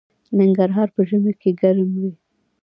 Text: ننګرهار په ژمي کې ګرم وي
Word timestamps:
ننګرهار 0.37 0.87
په 0.95 1.01
ژمي 1.09 1.33
کې 1.41 1.49
ګرم 1.61 1.89
وي 2.01 2.11